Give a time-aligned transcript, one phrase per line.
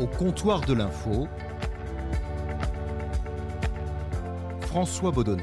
[0.00, 1.26] Au comptoir de l'info,
[4.60, 5.42] François Baudonnet.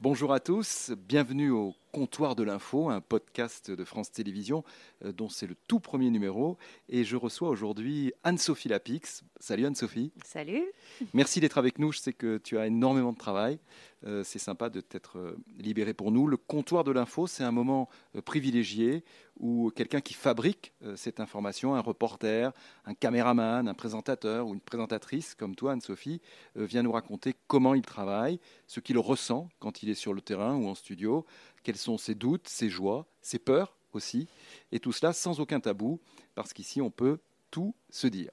[0.00, 4.64] Bonjour à tous, bienvenue au Comptoir de l'info, un podcast de France Télévisions
[5.04, 6.56] euh, dont c'est le tout premier numéro.
[6.88, 9.24] Et je reçois aujourd'hui Anne-Sophie Lapix.
[9.38, 10.10] Salut Anne-Sophie.
[10.24, 10.64] Salut.
[11.12, 11.92] Merci d'être avec nous.
[11.92, 13.58] Je sais que tu as énormément de travail.
[14.06, 16.26] Euh, c'est sympa de t'être euh, libéré pour nous.
[16.26, 17.90] Le Comptoir de l'info, c'est un moment
[18.24, 19.04] privilégié
[19.38, 22.52] où quelqu'un qui fabrique cette information, un reporter,
[22.84, 26.20] un caméraman, un présentateur ou une présentatrice comme toi, Anne-Sophie,
[26.54, 30.54] vient nous raconter comment il travaille, ce qu'il ressent quand il est sur le terrain
[30.54, 31.24] ou en studio,
[31.62, 34.28] quels sont ses doutes, ses joies, ses peurs aussi,
[34.70, 36.00] et tout cela sans aucun tabou,
[36.34, 37.18] parce qu'ici on peut
[37.50, 38.30] tout se dire.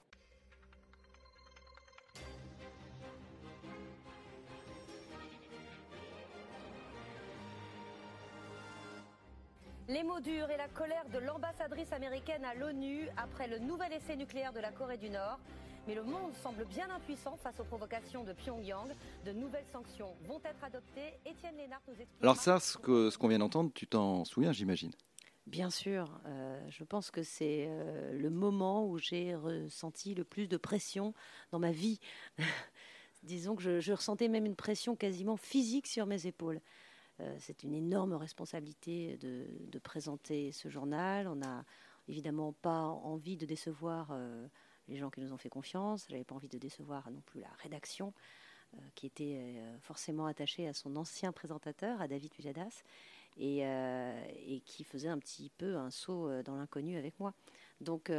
[9.90, 14.16] Les mots durs et la colère de l'ambassadrice américaine à l'ONU après le nouvel essai
[14.16, 15.40] nucléaire de la Corée du Nord.
[15.90, 18.90] Mais le monde semble bien impuissant face aux provocations de Pyongyang.
[19.26, 21.16] De nouvelles sanctions vont être adoptées.
[21.26, 22.22] Étienne Lénard nous explique.
[22.22, 24.92] Alors ça, ce qu'on ce vient d'entendre, tu t'en souviens, j'imagine
[25.48, 30.48] Bien sûr, euh, je pense que c'est euh, le moment où j'ai ressenti le plus
[30.48, 31.16] de pression
[31.52, 32.00] dans ma vie.
[33.24, 36.62] Disons que je, je, ressentais même une pression quasiment physique sur mes épaules.
[37.20, 41.28] Euh, c'est une énorme responsabilité de, de, présenter ce journal.
[41.28, 41.66] On n'a
[42.08, 44.12] évidemment pas envie de décevoir
[44.90, 46.06] les gens qui nous ont fait confiance.
[46.10, 48.14] J'avais pas envie de décevoir non plus la rédaction,
[48.74, 52.84] euh, qui était euh, forcément attachée à son ancien présentateur, à David Pujadas,
[53.38, 57.34] et, euh, qui faisait un petit peu un saut dans l'inconnu avec moi.
[57.80, 58.12] Donc,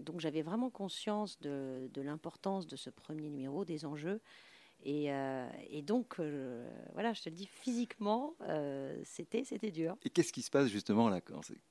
[0.00, 4.20] donc j'avais vraiment conscience de, l'importance de ce premier numéro, des enjeux.
[4.82, 5.12] Et,
[5.82, 6.18] donc,
[6.92, 8.34] voilà, je te le dis, physiquement,
[9.04, 9.96] c'était, c'était dur.
[10.02, 11.20] Et qu'est-ce qui se passe justement là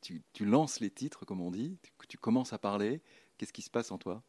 [0.02, 3.02] tu, lances les titres, comme on dit, tu commences à parler
[3.44, 4.24] Qu'est-ce qui se passe en toi?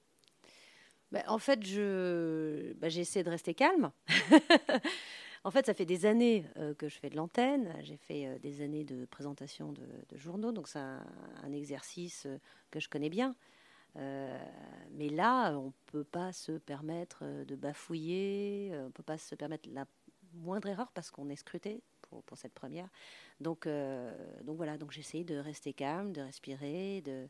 [1.13, 3.93] Ben, En fait, je, ben, j'essaie de rester calme.
[5.45, 7.73] en fait, ça fait des années euh, que je fais de l'antenne.
[7.83, 9.87] J'ai fait euh, des années de présentation de,
[10.17, 12.39] journaux, donc c'est un, exercice euh,
[12.73, 13.37] que je connais bien.
[13.95, 19.37] Mais là, on ne peut pas se permettre de bafouiller, on ne peut pas se
[19.37, 19.87] permettre la
[20.33, 22.89] moindre erreur parce qu'on est scruté pour, pour, cette première.
[23.39, 23.69] Donc,
[24.43, 27.29] donc voilà, donc j'essaie de rester calme, de respirer, de,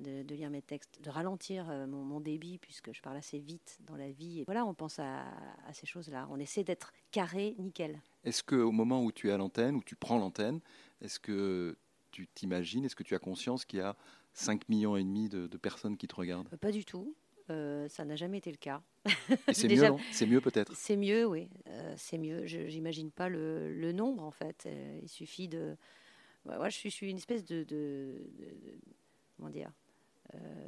[0.00, 3.38] de, de, lire mes textes, de ralentir euh, mon, mon, débit puisque je parle assez
[3.38, 4.40] vite dans la vie.
[4.40, 5.24] Et voilà, on pense à,
[5.66, 6.26] à ces choses-là.
[6.30, 8.00] On essaie d'être carré, nickel.
[8.24, 10.60] Est-ce qu'au moment où tu es à l'antenne, où tu prends l'antenne,
[11.00, 11.76] est-ce que
[12.10, 13.96] tu t'imagines, est-ce que tu as conscience qu'il y a
[14.34, 16.48] 5 millions et demi de, de personnes qui te regardent?
[16.56, 17.14] Pas du tout.
[17.50, 18.82] Euh, ça n'a jamais été le cas.
[19.52, 19.98] c'est mieux, non?
[20.12, 20.74] C'est mieux peut-être?
[20.74, 21.50] C'est mieux, oui.
[21.68, 22.46] Euh, c'est mieux.
[22.46, 24.64] Je n'imagine pas le, le, nombre, en fait.
[24.66, 25.76] Euh, il suffit de...
[26.46, 27.64] Ouais, ouais, je, suis, je, suis, une espèce de...
[27.64, 28.78] de, de, de
[29.36, 29.68] comment dire?
[29.68, 29.83] euh,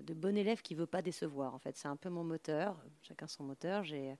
[0.03, 1.55] de bon élève qui veut pas décevoir.
[1.55, 2.83] En fait, c'est un peu mon moteur.
[3.03, 3.85] Chacun son moteur.
[3.85, 4.17] J'ai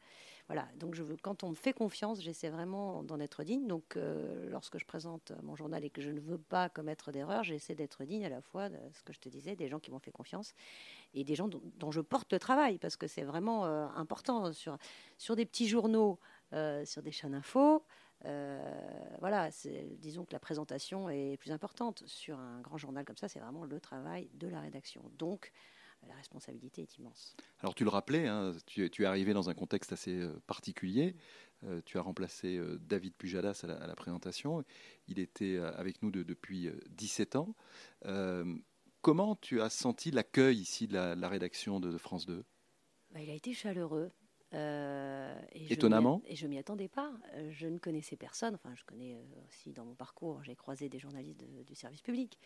[0.49, 0.69] voilà.
[0.77, 3.67] Donc je veux, quand on me fait confiance, j'essaie vraiment d'en être digne.
[3.67, 7.43] Donc euh, lorsque je présente mon journal et que je ne veux pas commettre d'erreur,
[7.43, 9.91] j'essaie d'être digne à la fois de ce que je te disais, des gens qui
[9.91, 10.55] m'ont fait confiance
[11.15, 14.79] et des gens dont, je porte le travail parce que c'est vraiment euh, important sur
[15.19, 16.21] sur des petits journaux,
[16.53, 17.83] euh, sur des chaînes info.
[18.27, 19.51] Euh, voilà,
[19.99, 22.03] disons que la présentation est plus importante.
[22.07, 25.03] Sur un grand journal comme ça, c'est vraiment le travail de la rédaction.
[25.17, 25.53] Donc,
[26.07, 27.37] la responsabilité est immense.
[27.61, 31.17] Alors tu le rappelais, hein, tu, tu, es arrivé dans un contexte assez euh, particulier.
[31.65, 34.63] Euh, tu as remplacé euh, David Pujadas à la, à la, présentation.
[35.09, 37.55] Il était avec nous de, depuis 17 ans.
[39.01, 42.45] comment tu as senti l'accueil ici de la, la rédaction de, de France 2
[43.13, 44.11] bah, Il a été chaleureux.
[44.57, 46.23] Euh, et Étonnamment.
[46.27, 47.13] Je et je m'y attendais pas.
[47.35, 48.55] Euh, je ne connaissais personne.
[48.55, 52.01] Enfin, je connais euh, aussi dans mon parcours, j'ai croisé des journalistes de, du service
[52.03, 52.39] public.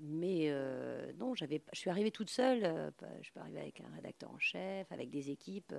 [0.00, 2.64] Mais euh, non, j'avais, je suis arrivée toute seule.
[2.64, 2.90] Euh,
[3.20, 5.74] je suis arrivée avec un rédacteur en chef, avec des équipes.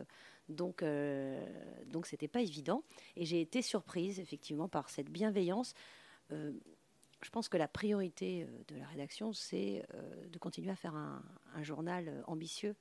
[0.47, 1.45] Donc, euh,
[1.87, 2.83] donc c'était pas évident.
[3.17, 5.73] Et j'ai été surprise effectivement par cette bienveillance.
[6.29, 9.83] je pense que la priorité de la rédaction, c'est
[10.29, 12.75] de continuer à faire un, un journal ambitieux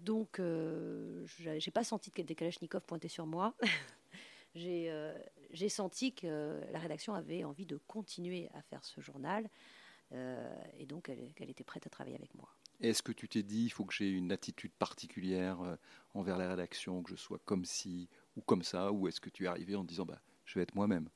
[0.00, 1.24] donc, euh,
[1.58, 3.54] j'ai pas senti que des Kalachnikov pointaient sur moi.
[4.54, 5.14] j'ai euh,
[5.68, 9.48] senti que la rédaction avait envie de continuer à faire ce journal
[10.12, 12.48] euh, et donc qu'elle qu était prête à travailler avec moi.
[12.80, 15.76] Est-ce que tu t'es dit, il faut que j'ai une attitude particulière euh,
[16.14, 19.44] envers la rédaction, que je sois comme ci ou comme ça, ou est-ce que tu
[19.44, 21.08] es arrivé en disant, bah, je vais être moi-même?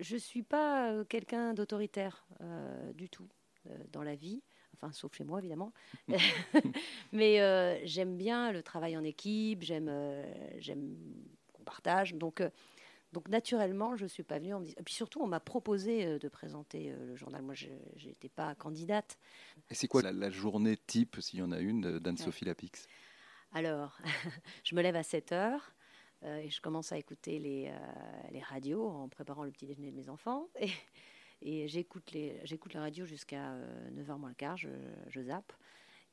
[0.00, 2.26] Je ne suis pas quelqu'un d'autoritaire
[2.94, 3.28] du tout
[3.92, 4.42] dans la vie
[4.82, 5.72] enfin sauf chez moi évidemment.
[7.12, 10.24] Mais euh, j'aime bien le travail en équipe, j'aime euh,
[10.58, 10.96] j'aime
[11.52, 12.14] qu'on partage.
[12.14, 12.50] Donc, euh,
[13.12, 14.54] Donc naturellement, je ne suis pas venue.
[14.54, 17.42] En Et puis surtout, on m'a proposé de présenter le journal.
[17.42, 17.68] Moi, je
[18.06, 19.18] n'étais pas candidate.
[19.70, 22.86] Et c'est quoi la, journée type, s'il y en a une, d'Anne-Sophie Lapix?
[23.52, 23.98] Alors,
[24.64, 25.74] je me lève à 7 heures.
[26.24, 27.70] et je commence à écouter les,
[28.30, 30.48] les, radios en préparant le petit déjeuner de mes enfants.
[30.58, 30.70] Et,
[31.42, 32.12] et j'écoute
[32.74, 33.54] la radio jusqu'à
[33.94, 34.68] 9h moins le quart, je,
[35.08, 35.52] je zappe.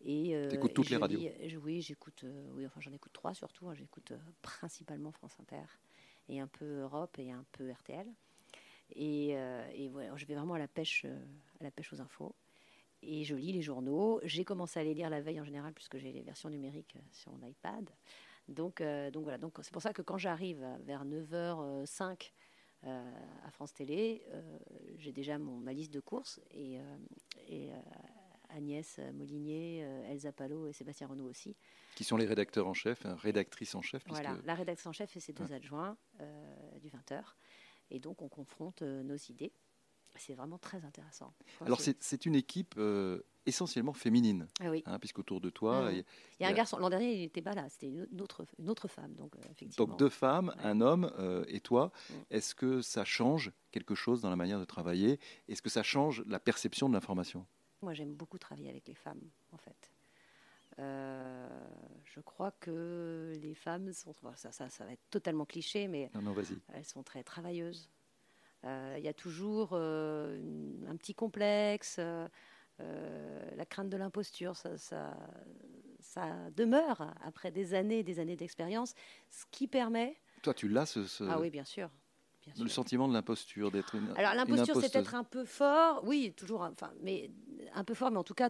[0.01, 1.19] Et, écoutes toutes les radios
[1.63, 3.67] Oui, j'écoute, oui, enfin j'en écoute trois surtout.
[3.67, 3.73] Hein.
[3.73, 5.65] j'écoute principalement France Inter
[6.29, 8.07] et un peu Europe et un peu RTL.
[8.95, 11.25] Et, euh, voilà, je vais vraiment à la pêche, euh,
[11.59, 12.35] à la pêche aux infos.
[13.01, 14.19] Et je lis les journaux.
[14.23, 17.07] J'ai commencé à les lire la veille en général puisque j'ai les versions numériques euh,
[17.11, 17.89] sur mon iPad.
[18.47, 18.81] Donc,
[19.13, 19.37] donc voilà.
[19.37, 22.31] Donc c'est pour ça que quand j'arrive vers 9h05
[22.83, 24.23] à France Télé,
[24.97, 26.79] j'ai déjà mon, ma liste de courses et,
[27.47, 27.69] et
[28.49, 29.79] Agnès Molinier,
[30.09, 31.55] Elsa Palot et Sébastien Renaud aussi
[31.99, 34.03] qui sont les rédacteurs en chef, hein, rédactrice en chef.
[34.07, 37.21] Voilà, la rédactrice en chef et ses deux adjoints euh, du 20h.
[37.91, 39.51] Et donc, on confronte euh, nos idées.
[40.15, 41.33] C'est vraiment très intéressant.
[41.59, 44.83] Alors, c'est une équipe euh, essentiellement féminine, ah oui.
[44.85, 45.91] hein, puisqu'autour de toi...
[45.91, 46.03] Mmh.
[46.39, 46.77] Il, y a un garçon.
[46.77, 47.67] L'an dernier, il n'était pas là.
[47.69, 49.13] C'était une autre, une autre femme.
[49.15, 49.87] Donc, effectivement.
[49.87, 51.11] donc deux femmes, un homme
[51.47, 51.91] et toi.
[51.91, 52.13] Mmh.
[52.31, 55.19] Est-ce que ça change quelque chose dans la manière de travailler?
[55.47, 57.45] Est-ce que ça change la perception de l'information?
[57.81, 59.21] Moi, j'aime beaucoup travailler avec les femmes,
[59.51, 59.91] en fait.
[60.79, 61.47] Euh,
[62.05, 64.13] je crois que les femmes sont.
[64.35, 66.09] Ça, ça, ça va être totalement cliché, mais
[66.73, 67.89] elles sont très travailleuses.
[68.65, 70.37] Euh, il y a toujours euh,
[70.87, 71.99] un petit complexe,
[72.79, 75.17] la crainte de l'imposture, ça, ça,
[75.99, 78.93] ça, demeure après des années des années d'expérience,
[79.29, 80.17] ce qui permet.
[80.41, 81.89] Toi, tu l'as ce, Ah oui, bien sûr.
[82.57, 84.11] Le sentiment de l'imposture, d'être une.
[84.17, 87.29] Alors l'imposture, c'est peut-être un peu fort, oui, toujours, enfin, mais
[87.73, 88.49] un peu fort, mais en tout cas,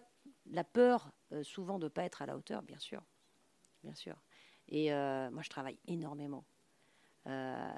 [0.52, 3.02] la peur euh, souvent de ne pas être à la hauteur, bien sûr.
[3.84, 4.16] Bien sûr.
[4.68, 6.46] Et euh, moi, je travaille énormément.
[7.28, 7.72] Euh,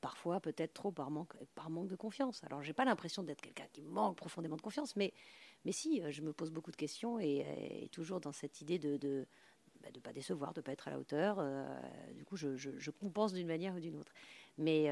[0.00, 2.42] parfois, peut-être trop par manque, par manque de confiance.
[2.44, 5.12] Alors, je n'ai pas l'impression d'être quelqu'un qui manque profondément de confiance, mais,
[5.64, 9.26] mais si, je me pose beaucoup de questions et, toujours dans cette idée de, de
[9.82, 11.44] bah, de pas décevoir, de pas être à la hauteur.
[12.14, 14.12] du coup, je, je, compense d'une manière ou d'une autre.
[14.58, 14.88] Mais,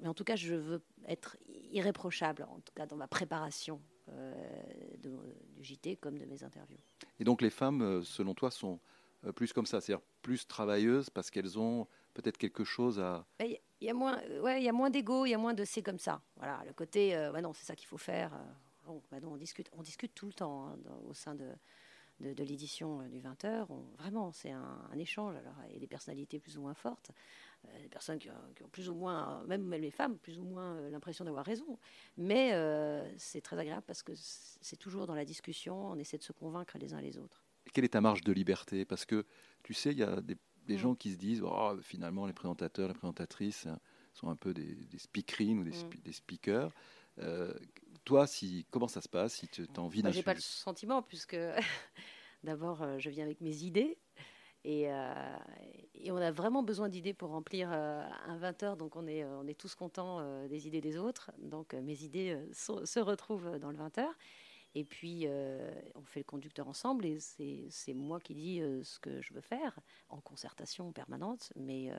[0.00, 1.36] mais en tout cas, je veux être
[1.72, 5.10] irréprochable, en tout cas dans ma préparation de,
[5.56, 6.78] du JT comme de mes interviews.
[7.20, 8.80] Et donc les femmes, euh, selon toi, sont
[9.24, 13.26] euh, plus comme ça, c'est-à-dire plus travailleuses parce qu'elles ont peut-être quelque chose à...
[13.40, 15.64] Il y a moins, ouais, il y a moins d'ego, il y a moins de
[15.64, 16.20] c'est comme ça.
[16.36, 18.32] Voilà, le côté, euh, non, c'est ça qu'il faut faire.
[19.10, 20.76] Bah on discute, on discute tout le temps hein,
[21.06, 21.48] au sein de,
[22.20, 23.66] de, l'édition du 20h.
[23.98, 25.36] vraiment, c'est un, un, échange.
[25.36, 27.12] Alors, il y a des personnalités plus ou moins fortes.
[27.66, 30.90] Euh, des personnes qui ont, plus ou moins, même, les femmes, plus ou moins euh,
[30.90, 31.78] l'impression d'avoir raison.
[32.16, 36.22] Mais euh, c'est très agréable parce que c'est toujours dans la discussion, on essaie de
[36.22, 37.44] se convaincre les uns les autres.
[37.72, 38.84] quelle est ta marge de liberté?
[38.84, 39.26] Parce que
[39.64, 40.36] tu sais, il y a des,
[40.68, 40.76] mm.
[40.76, 43.66] gens qui se disent oh, finalement, les présentateurs, les présentatrices
[44.14, 45.90] sont un peu des, des speakerines ou des, mm.
[46.04, 46.72] des speakers.
[48.08, 51.02] Toi, si, comment ça se passe si tu as envie d'un J'ai pas le sentiment,
[51.02, 51.36] puisque
[52.42, 53.98] d'abord, je viens avec mes idées.
[54.66, 55.36] Euh,
[55.94, 59.24] et, on a vraiment besoin d'idées pour remplir euh, un 20 heures, donc on est,
[59.24, 61.30] on est tous contents euh, des idées des autres.
[61.38, 64.14] Donc mes idées se retrouvent dans le 20 heures.
[64.78, 65.26] Et puis,
[65.96, 69.80] on fait le conducteur ensemble et c'est moi qui dis ce que je veux faire
[70.08, 71.90] en concertation permanente, mais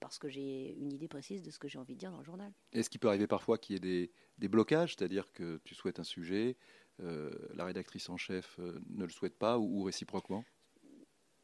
[0.00, 2.24] parce que j'ai une idée précise de ce que j'ai envie de dire dans le
[2.24, 2.50] journal.
[2.72, 6.00] Est-ce qu'il peut arriver parfois qu'il y ait des, des blocages, c'est-à-dire que tu souhaites
[6.00, 6.56] un sujet,
[6.98, 10.42] la rédactrice en chef ne le souhaite pas ou réciproquement?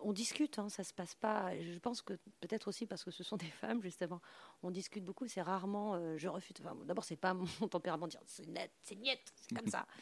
[0.04, 1.52] On discute, hein, ça se passe pas.
[1.60, 4.20] Je pense que peut-être aussi parce que ce sont des femmes, justement,
[4.62, 5.26] on discute beaucoup.
[5.28, 6.56] C'est rarement, euh, je refuse.
[6.60, 9.86] Enfin, D'abord, c'est pas mon tempérament de dire c'est net, c'est niet, c'est comme ça.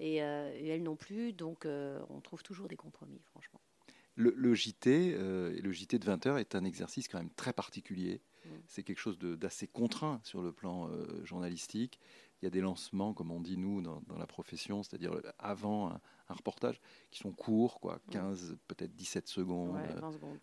[0.00, 3.60] Et, euh, elles non plus, donc euh, on trouve toujours des compromis, franchement.
[4.14, 8.20] Le, JT, le JT de 20 heures est un exercice quand même très particulier.
[8.44, 8.48] Mm.
[8.66, 10.90] C'est quelque chose d'assez contraint sur le plan
[11.22, 12.00] journalistique.
[12.40, 16.00] Il y a des lancements, comme on dit nous dans, la profession, c'est-à-dire avant un,
[16.28, 19.76] reportage, qui sont courts, quoi, 15, peut-être 17 secondes,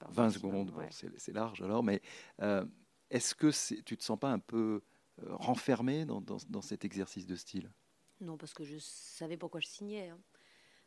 [0.10, 2.02] 20 secondes, c'est large alors, mais
[2.42, 2.66] euh,
[3.12, 4.82] est-ce que tu ne te sens pas un peu
[5.24, 7.72] euh, renfermé dans, cet exercice de style?
[8.22, 10.10] Non, parce que je savais pourquoi je signais.
[10.10, 10.20] Hein.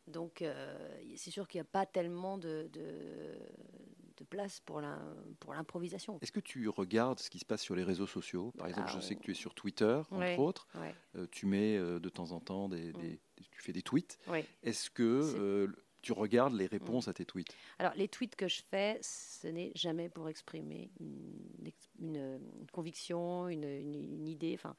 [0.07, 6.19] Donc, euh, c'est sûr qu'il n'y a pas tellement de, de place pour l'improvisation.
[6.21, 8.51] Est-ce que tu regardes ce qui se passe sur les réseaux sociaux?
[8.57, 10.67] Par exemple, je sais que tu es sur Twitter, entre autres.
[11.15, 13.17] Euh, tu mets euh, de temps en temps des, mm.
[13.51, 14.19] tu fais des tweets.
[14.63, 15.67] Est-ce que
[16.01, 17.09] tu regardes les réponses mm.
[17.09, 17.55] à tes tweets?
[17.79, 22.39] Alors, les tweets que je fais, ce n'est jamais pour exprimer une,
[22.71, 24.53] conviction, une, idée.
[24.55, 24.75] Enfin,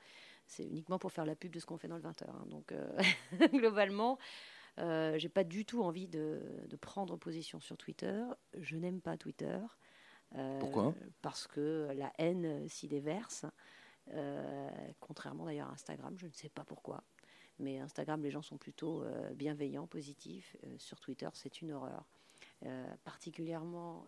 [0.51, 2.25] c'est uniquement pour faire la pub de ce qu'on fait dans le 20h.
[2.29, 2.47] Hein.
[2.49, 2.75] Donc,
[3.53, 4.19] globalement,
[4.79, 6.41] euh, j'ai pas du tout envie de,
[6.81, 8.23] prendre position sur Twitter.
[8.59, 9.59] Je n'aime pas Twitter.
[10.37, 10.95] Euh, Pourquoi?
[11.23, 13.45] Parce que la haine s'y déverse.
[15.01, 17.03] contrairement d'ailleurs à Instagram, je ne sais pas pourquoi.
[17.59, 19.05] Mais Instagram, les gens sont plutôt
[19.35, 20.57] bienveillants, positifs.
[20.79, 22.07] sur Twitter, c'est une horreur.
[23.05, 24.07] particulièrement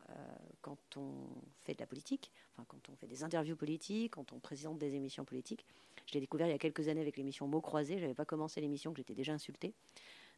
[0.63, 1.29] quand on
[1.63, 4.95] fait de la politique, enfin quand on fait des interviews politiques, quand on présente des
[4.95, 5.67] émissions politiques.
[6.07, 7.97] Je l'ai découvert il y a quelques années avec l'émission Mots croisés.
[7.97, 9.75] Je n'avais pas commencé l'émission, que j'étais déjà insultée.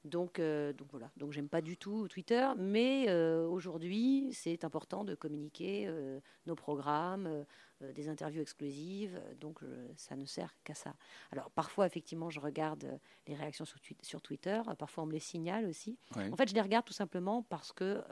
[0.05, 5.03] Donc, euh, donc voilà, donc j'aime pas du tout Twitter, mais euh, aujourd'hui c'est important
[5.03, 7.45] de communiquer euh, nos programmes,
[7.81, 9.61] des interviews exclusives, donc
[9.97, 10.95] ça ne sert qu'à ça.
[11.33, 15.67] Alors parfois effectivement je regarde les réactions sur, sur, Twitter, parfois on me les signale
[15.67, 15.99] aussi.
[16.17, 18.03] En fait je les regarde tout simplement parce que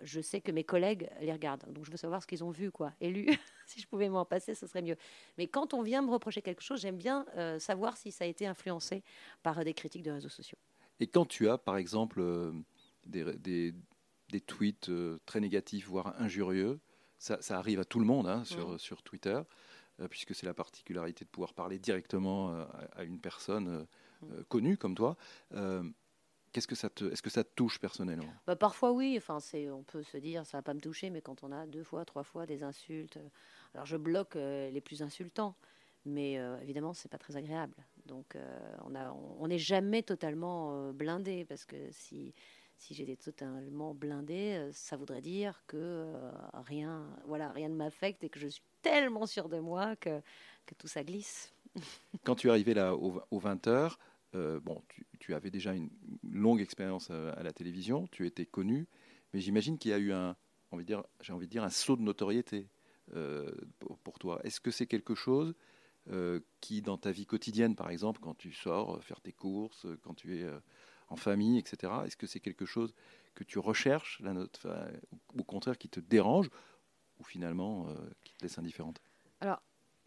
[0.00, 2.70] je sais que mes collègues les regardent, donc je veux savoir ce qu'ils ont vu,
[2.70, 3.26] quoi, et lu.
[3.66, 4.96] si je pouvais m'en passer, ce serait mieux.
[5.36, 7.26] Mais quand on vient me reprocher quelque chose, j'aime bien
[7.58, 9.02] savoir si ça a été influencé
[9.42, 10.58] par des critiques de réseaux sociaux.
[11.00, 12.52] Et quand tu as, par exemple, euh,
[13.06, 13.24] des,
[14.30, 16.80] des, tweets euh, très négatifs, voire injurieux,
[17.18, 18.78] ça, ça, arrive à tout le monde hein, sur, mmh.
[18.78, 19.40] sur Twitter,
[20.00, 22.50] euh, puisque c'est la particularité de pouvoir parler directement
[22.96, 23.86] à, une personne
[24.22, 24.42] mmh.
[24.48, 25.16] connue comme toi.
[26.52, 28.32] Qu'est-ce que ça te, est-ce que ça te touche personnellement?
[28.46, 31.20] Bah, Parfois oui, enfin, c'est, on peut se dire ça va pas me toucher, mais
[31.20, 33.18] quand on a deux fois, trois fois des insultes,
[33.74, 35.54] alors je bloque les plus insultants,
[36.04, 37.74] mais évidemment, évidemment c'est pas très agréable.
[38.08, 38.58] Donc euh,
[39.38, 42.34] on n'est jamais totalement euh, blindé parce que si,
[42.78, 46.14] si j'étais totalement blindé, euh, ça voudrait dire que
[46.66, 50.20] rien, voilà, rien ne m'affecte et que je suis tellement sûr de moi que,
[50.66, 51.52] que tout ça glisse.
[52.24, 53.68] Quand tu es arrivé là aux, 20
[54.34, 54.82] heures, bon,
[55.20, 55.90] tu, avais déjà une
[56.22, 58.86] longue expérience à, la télévision, tu étais connu,
[59.32, 60.36] mais j'imagine qu'il y a eu un,
[61.20, 62.68] j'ai envie de dire, un saut de notoriété
[63.78, 64.40] pour, toi.
[64.44, 65.54] Est-ce que c'est quelque chose
[66.10, 69.84] euh, qui, dans ta vie quotidienne, par exemple, quand tu sors euh, faire tes courses,
[69.84, 70.46] euh, quand tu es
[71.08, 72.94] en famille, etc., est-ce que c'est quelque chose
[73.34, 74.34] que tu recherches, la
[75.38, 76.48] au contraire qui te dérange,
[77.18, 77.86] ou finalement
[78.24, 79.00] qui te laisse indifférente?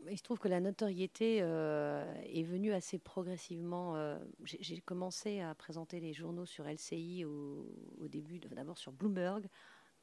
[0.09, 4.17] Il se trouve que la notoriété est venue assez progressivement.
[4.43, 7.67] J'ai commencé à présenter les journaux sur LCI au,
[7.99, 9.47] au début, d'abord sur Bloomberg,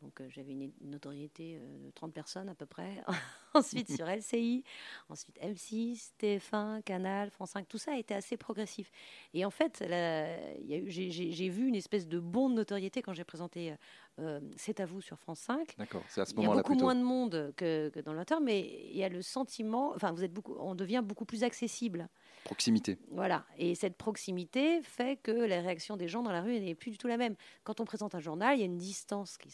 [0.03, 3.03] donc euh, j'avais une notoriété euh, de 30 personnes à peu près.
[3.55, 4.63] ensuite sur LCI,
[5.09, 8.91] ensuite M6, TF1, Canal, France 5, tout ça a été assez progressif.
[9.35, 13.75] Et en fait, j'ai vu une espèce de bond de notoriété quand j'ai présenté
[14.21, 15.77] euh, C'est à vous sur France 5.
[15.79, 16.55] D'accord, c'est à ce moment-là.
[16.55, 19.09] Il y a beaucoup moins de monde que, que dans l'inter, mais il y a
[19.09, 22.09] le sentiment, enfin, vous êtes beaucoup, on devient beaucoup plus accessible.
[22.45, 22.99] Proximité.
[23.11, 23.45] Voilà.
[23.59, 26.99] Et cette proximité fait que la réaction des gens dans la rue n'est plus du
[26.99, 27.35] tout la même.
[27.65, 29.53] Quand on présente un journal, il y a une distance qui,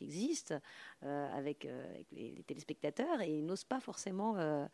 [0.00, 0.54] existe
[1.02, 4.66] euh, avec, euh, les, téléspectateurs et ils n'osent pas forcément euh,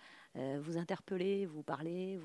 [0.61, 2.19] vous interpeller, vous parler.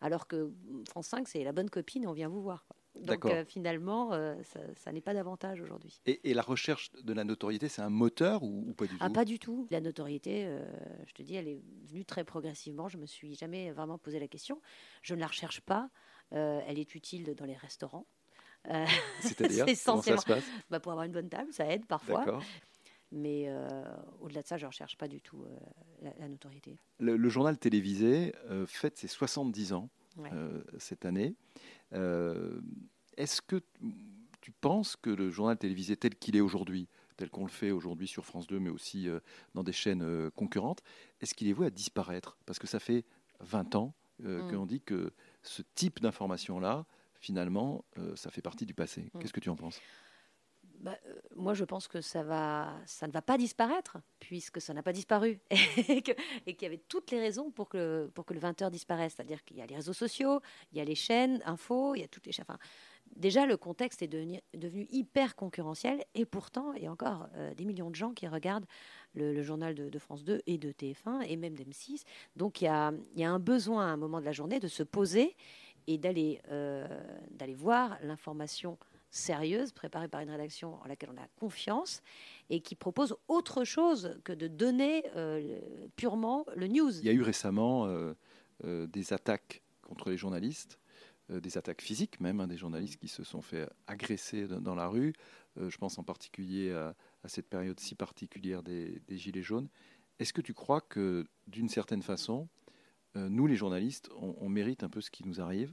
[0.00, 0.52] Alors que
[0.88, 2.64] France 5, c'est la bonne copine on vient vous voir.
[2.96, 4.34] Donc euh, finalement, euh,
[4.76, 6.00] ça, n'est pas davantage aujourd'hui.
[6.06, 9.24] Et, la recherche de la notoriété, c'est un moteur ou, pas du ah, tout Pas
[9.24, 9.68] du tout.
[9.70, 10.64] La notoriété, euh,
[11.06, 12.88] je te dis, elle est venue très progressivement.
[12.88, 14.60] Je me suis jamais vraiment posé la question.
[15.02, 15.88] Je ne la recherche pas.
[16.30, 18.06] elle est utile dans les restaurants.
[19.20, 22.40] C'est-à-dire Comment ça se passe bah, Pour avoir une bonne table, ça aide parfois.
[23.12, 23.52] Mais
[24.20, 25.44] au-delà de ça, je ne recherche pas du tout
[26.02, 26.76] la, notoriété.
[26.98, 28.34] Le, journal télévisé
[28.66, 29.88] fête ses 70 ans
[30.78, 31.34] cette année.
[31.92, 32.60] Euh,
[33.16, 33.60] est-ce que
[34.40, 38.08] tu penses que le journal télévisé tel qu'il est aujourd'hui, tel qu'on le fait aujourd'hui
[38.08, 39.20] sur France 2, mais aussi euh,
[39.54, 40.82] dans des chaînes euh, concurrentes,
[41.20, 42.38] est-ce qu'il est voué à disparaître?
[42.46, 43.04] Parce que ça fait
[43.40, 44.50] 20 ans mm.
[44.50, 45.12] qu'on dit que
[45.42, 46.86] ce type d'information-là,
[47.20, 49.10] finalement, ça fait partie du passé.
[49.12, 49.18] Mm.
[49.18, 49.80] Qu'est-ce que tu en penses?
[50.80, 50.96] Bah,
[51.36, 56.02] moi, je pense que ça, ne va pas disparaître, puisque ça n'a pas disparu, et
[56.02, 59.14] qu'il y avait toutes les raisons pour que, le 20h disparaisse.
[59.16, 60.40] C'est-à-dire qu'il y a les réseaux sociaux,
[60.72, 62.46] il y a les chaînes info, il y a toutes les chaînes.
[63.14, 64.40] Déjà, le contexte est devenu,
[64.90, 68.66] hyper concurrentiel, et pourtant, il y a encore euh, des millions de gens qui regardent
[69.14, 72.04] le, journal de, France 2 et de TF1, et même d'M6.
[72.36, 75.36] Donc, il y, a, un besoin à un moment de la journée de se poser
[75.86, 76.86] et d'aller euh,
[77.56, 78.78] voir l'information
[79.10, 82.02] sérieuse, préparée par une rédaction en laquelle on a confiance
[82.48, 85.58] et qui propose autre chose que de donner euh,
[85.96, 86.98] purement le news.
[86.98, 88.14] Il y a eu récemment euh,
[88.64, 90.78] euh, des attaques contre les journalistes,
[91.28, 95.12] des attaques physiques même, hein, des journalistes qui se sont fait agresser dans, la rue.
[95.56, 96.94] je pense en particulier à,
[97.26, 99.68] cette période si particulière des, Gilets jaunes.
[100.18, 102.48] Est-ce que tu crois que d'une certaine façon,
[103.14, 105.72] nous les journalistes, on mérite un peu ce qui nous arrive?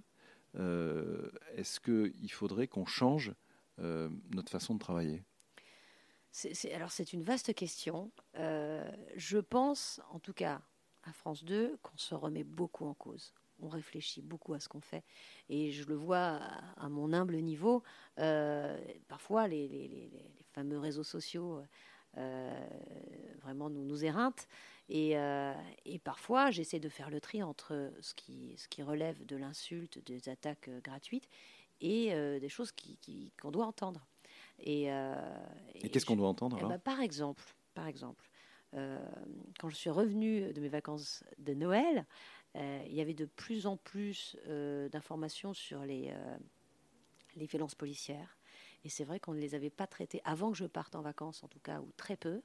[0.55, 3.33] Est-ce qu'il faudrait qu'on change
[3.79, 5.23] euh, notre façon de travailler?
[6.73, 8.11] Alors c'est une vaste question.
[8.35, 10.61] Euh, je pense, en tout cas
[11.03, 14.81] à France 2, qu'on se remet beaucoup en cause on réfléchit beaucoup à ce qu'on
[14.81, 15.03] fait.
[15.49, 16.39] Et je le vois
[16.75, 17.81] à, mon humble niveau.
[18.15, 20.11] parfois, les,
[20.53, 21.63] fameux réseaux sociaux
[22.13, 24.47] vraiment nous, nous éreintent.
[24.89, 25.53] Et, euh,
[25.85, 29.99] et parfois, j'essaie de faire le tri entre ce qui, ce qui relève de l'insulte,
[30.05, 31.27] des attaques euh, gratuites,
[31.81, 34.07] et euh, des choses qu'on qui, qu'on doit entendre.
[34.59, 35.15] Et, euh,
[35.81, 36.65] Et qu'est-ce qu'on doit entendre eh alors?
[36.65, 38.29] ben, Par exemple, par exemple
[39.59, 42.05] quand je suis revenue de mes vacances de Noël,
[42.53, 44.37] il y avait de plus en plus
[44.91, 46.13] d'informations sur les,
[47.35, 48.37] les violences policières.
[48.83, 51.43] Et c'est vrai qu'on ne les avait pas traitées avant que je parte en vacances,
[51.43, 52.41] en tout cas, ou très peu.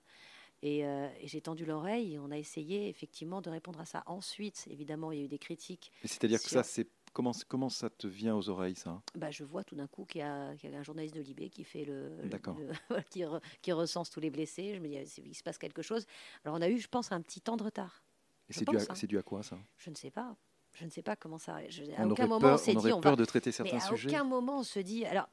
[0.64, 4.04] Et, euh, et j'ai tendu l'oreille et on a essayé effectivement de répondre à ça.
[4.06, 5.90] Ensuite, évidemment, il y a eu des critiques.
[6.04, 9.64] C'est-à-dire que ça, c'est comment, comment ça te vient aux oreilles, ça Bah, je vois
[9.64, 11.84] tout d'un coup qu'il y, a qu'il y a un journaliste de Libé qui fait
[11.84, 12.56] le, le- D'accord.
[12.58, 12.70] le-
[13.10, 14.74] qui, re- qui recense tous les blessés.
[14.76, 16.06] Je me dis, il se passe quelque chose.
[16.44, 18.04] Alors on a eu, je pense, un petit temps de retard.
[18.48, 18.94] Et c'est dû, à- hein.
[18.94, 19.58] c'est dû à quoi, ça?
[19.78, 20.36] Je ne sais pas.
[20.74, 21.58] Je ne sais pas comment ça.
[21.70, 23.16] je- à On aucun aurait moment peur, on s'est dit on peur va.
[23.16, 24.08] de traiter Mais certains à sujets.
[24.10, 25.04] aucun moment on se dit.
[25.06, 25.28] Alors,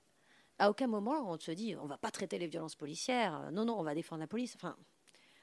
[0.58, 3.52] à aucun moment on se dit on va pas traiter les violences policières.
[3.52, 4.56] Non, non, on va défendre la police.
[4.56, 4.76] Enfin,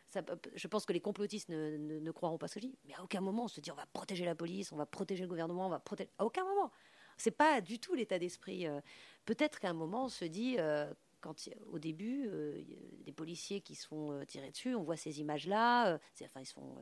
[0.09, 0.23] ça
[0.55, 2.79] je pense que les complotistes ne, ne- ne croiront pas ce que je dis.
[2.87, 5.23] Mais à aucun moment on se dit on va protéger la police, on va protéger
[5.23, 6.11] le gouvernement, on va protéger.
[6.19, 6.71] À aucun moment.
[7.19, 8.67] C'est pas du tout l'état d'esprit.
[8.67, 8.81] euh.
[9.25, 10.57] Peut-être qu'à un moment on se dit.
[10.59, 12.63] euh, quand, au début, euh,
[13.01, 15.95] des policiers qui se font euh, tirer dessus, on voit ces images-là.
[15.95, 16.77] euh, enfin, ils se font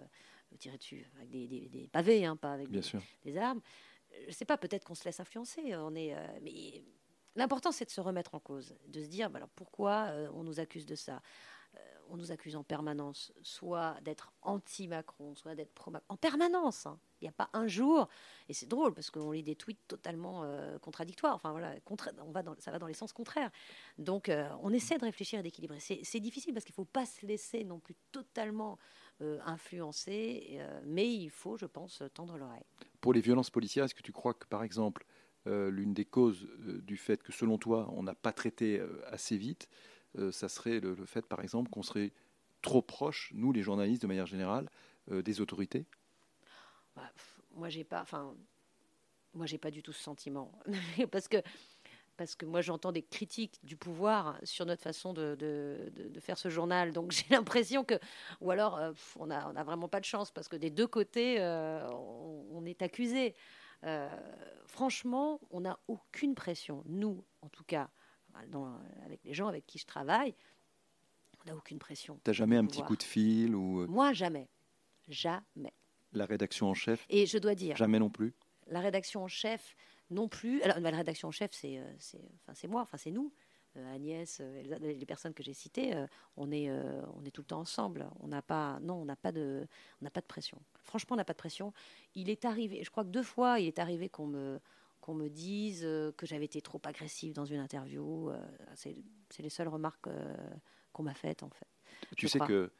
[0.58, 3.00] tirer dessus avec des, des- des pavés, hein, pas avec Bien des, sûr.
[3.24, 3.62] des armes.
[4.26, 5.74] Je sais pas, peut-être qu'on se laisse influencer.
[5.76, 6.84] On est, mais
[7.36, 10.60] l'important, c'est de se remettre en cause, de se dire, bah, alors pourquoi on nous
[10.60, 11.22] accuse de ça?
[12.10, 16.86] On nous accuse en permanence, soit d'être anti-Macron, soit d'être pro-Macron, en permanence.
[16.86, 16.98] hein.
[17.20, 18.08] Il n'y a pas un jour,
[18.50, 21.34] et c'est drôle parce qu'on lit des tweets totalement euh, contradictoires.
[21.34, 21.74] Enfin voilà,
[22.20, 23.50] on va dans, ça va dans les sens contraires.
[23.96, 25.78] Donc euh, on essaie de réfléchir et d'équilibrer.
[25.80, 28.78] C'est difficile parce qu'il ne faut pas se laisser non plus totalement
[29.22, 32.66] euh, influencer, mais il faut, je pense, tendre l'oreille.
[33.00, 35.06] Pour les violences policières, est-ce que tu crois que, par exemple,
[35.46, 39.68] l'une des causes du fait que, selon toi, on n'a pas traité assez vite,
[40.32, 42.12] ça serait le, fait, par exemple, qu'on serait
[42.62, 44.68] trop proche, nous, les journalistes, de manière générale,
[45.10, 45.86] euh, des autorités?
[46.96, 47.10] Bah,
[47.52, 48.34] moi j'ai pas enfin
[49.34, 50.52] moi j'ai pas du tout ce sentiment.
[51.12, 51.38] Parce que
[52.16, 56.38] parce que moi j'entends des critiques du pouvoir sur notre façon de, de- de- faire
[56.38, 56.92] ce journal.
[56.92, 57.94] Donc j'ai l'impression que
[58.40, 60.86] ou alors euh, on a on a vraiment pas de chance parce que des deux
[60.88, 63.34] côtés euh, on, on est accusé
[63.84, 64.08] Euh,
[64.66, 66.82] franchement on n'a aucune pression.
[66.86, 67.90] Nous en tout cas
[68.48, 70.34] dans- avec les gens avec qui je travaille
[71.46, 74.48] on n'a aucune pression T'as jamais un petit coup de fil ou euh, moi jamais
[75.08, 75.72] jamais
[76.12, 78.34] la rédaction en chef et je dois dire Jamais non plus
[78.68, 79.76] la rédaction en chef
[80.10, 80.62] non plus.
[80.62, 81.92] Alors, la rédaction en chef, c'est euh,
[82.48, 83.32] enfin, moi, enfin, c'est nous.
[83.76, 87.40] Euh, Agnès, euh, les personnes que j'ai citées, euh, on, est, euh, on est tout
[87.42, 88.08] le temps ensemble.
[88.20, 89.66] On n'a pas, non, on n'a pas, de,
[90.00, 90.58] on n'a pas de pression.
[90.82, 91.72] Franchement, on n'a pas de pression.
[92.14, 94.60] Il est arrivé, je crois que deux fois, il est arrivé qu'on me,
[95.04, 98.30] qu'on me dise euh, que j'avais été trop agressive dans une interview.
[98.30, 98.40] Euh,
[98.74, 98.96] c'est
[99.42, 100.34] les seules remarques euh,
[100.94, 101.68] qu'on m'a faites, en fait.
[102.16, 102.48] Tu sais crois.
[102.48, 102.72] que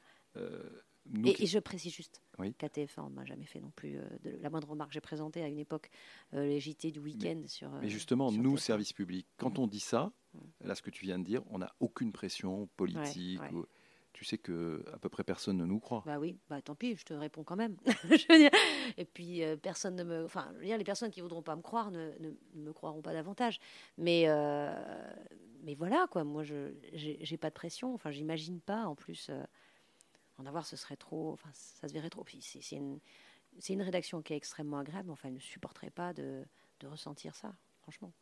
[1.07, 2.55] nous, Et, je précise juste Oui.
[2.55, 4.91] qu'à TF1, on ne m'a jamais fait non plus euh, de, la moindre remarque.
[4.93, 5.91] J'ai présenté à une époque
[6.33, 7.75] euh, les JT du week-end sur.
[7.75, 8.61] euh, Mais justement, sur nous, TF1.
[8.61, 10.41] service public, quand on dit ça, Mhm.
[10.63, 13.41] là, ce que tu viens de dire, on n'a aucune pression politique.
[13.43, 13.53] ouais.
[13.53, 13.67] ou-
[14.15, 16.03] tu sais que à peu près personne ne nous croit.
[16.07, 17.77] Bah oui, bah tant pis, je te réponds quand même.
[18.97, 21.57] Et puis euh, personne ne me, enfin, je veux dire, les personnes qui voudront pas
[21.57, 22.13] me croire ne,
[22.55, 23.59] me croiront pas davantage.
[23.99, 24.73] Mais euh,
[25.65, 27.93] mais voilà quoi, moi je j'ai pas de pression.
[27.93, 29.43] Enfin, j'imagine pas en plus euh,
[30.39, 31.33] en avoir, ce serait trop.
[31.33, 32.25] Enfin, ça se verrait trop.
[32.41, 33.01] C'est une
[33.59, 35.11] c'est une rédaction qui est extrêmement agréable.
[35.11, 36.45] Enfin, elle ne supporterait pas de
[36.81, 38.13] de ressentir ça, franchement.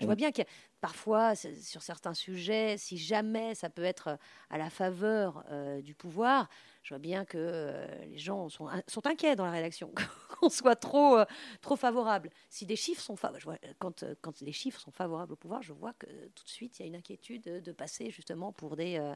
[0.00, 0.42] Je vois bien que
[0.80, 4.18] parfois, sur certains sujets, si jamais ça peut être
[4.50, 6.48] à la faveur euh, du pouvoir,
[6.82, 9.92] je vois bien que euh, les gens sont, in- sont inquiets dans la rédaction,
[10.40, 11.24] qu'on soit trop, euh,
[11.60, 12.30] trop favorable.
[12.50, 15.72] Si des chiffres sont favorables, quand, euh, quand les chiffres sont favorables au pouvoir, je
[15.72, 18.74] vois que tout de suite, il y a une inquiétude de, de passer justement pour
[18.76, 19.14] des, euh,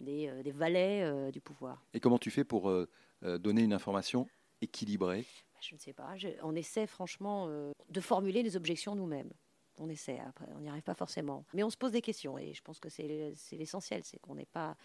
[0.00, 1.84] des, euh, des valets euh, du pouvoir.
[1.94, 2.88] Et comment tu fais pour euh,
[3.24, 4.30] euh, donner une information
[4.62, 5.26] équilibrée?
[5.54, 6.16] Ben, Je ne sais pas.
[6.16, 9.32] Je- on essaie franchement euh, de formuler les objections nous-mêmes.
[9.78, 11.44] On essaie, après, on n'y arrive pas forcément.
[11.54, 14.46] Mais on se pose des questions et je pense que c'est l'essentiel, c'est qu'on n'est
[14.46, 14.76] pas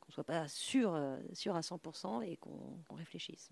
[0.00, 3.50] qu'on soit pas sûr, euh, sûr à 100% et qu'on réfléchisse.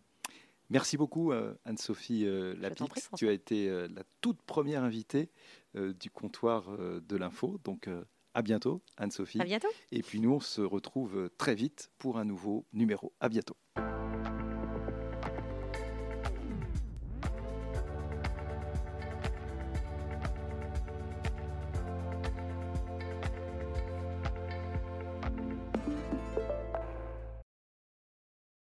[0.71, 2.89] Merci beaucoup, euh, Anne-Sophie euh, Lapix.
[2.89, 5.31] prie, tu as été euh, la toute première invitée
[5.75, 7.61] du comptoir de l'info.
[7.63, 7.89] Donc,
[8.35, 9.41] à bientôt, Anne-Sophie.
[9.41, 9.69] À bientôt.
[9.93, 13.13] Et puis, nous, on se retrouve très vite pour un nouveau numéro.
[13.21, 13.57] À bientôt.